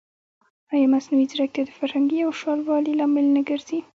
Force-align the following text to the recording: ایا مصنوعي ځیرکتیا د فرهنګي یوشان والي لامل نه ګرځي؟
ایا 0.73 0.87
مصنوعي 0.93 1.25
ځیرکتیا 1.31 1.63
د 1.65 1.69
فرهنګي 1.77 2.17
یوشان 2.23 2.57
والي 2.63 2.93
لامل 2.99 3.25
نه 3.35 3.41
ګرځي؟ 3.49 3.79